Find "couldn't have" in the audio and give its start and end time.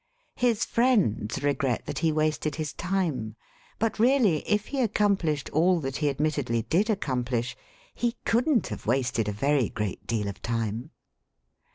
8.25-8.87